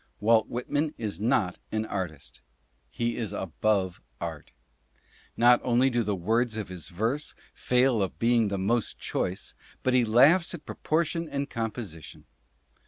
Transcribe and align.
Walt 0.19 0.47
Whitman 0.47 0.95
is 0.97 1.19
not 1.19 1.59
an 1.71 1.85
artist; 1.85 2.41
he 2.89 3.17
is 3.17 3.31
above 3.33 4.01
art. 4.19 4.51
Not 5.37 5.61
only 5.63 5.91
do 5.91 6.01
the 6.01 6.15
words 6.15 6.57
of 6.57 6.69
his 6.69 6.89
verse 6.89 7.35
fail 7.53 8.01
of 8.01 8.17
being 8.17 8.47
the 8.47 8.57
most 8.57 8.97
choice, 8.97 9.53
but 9.83 9.93
he 9.93 10.03
laughs 10.03 10.55
at 10.55 10.65
proportion 10.65 11.29
and 11.29 11.51
composition. 11.51 12.25